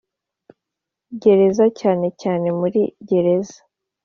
[1.21, 3.59] Gereza cyane cyane muri gereza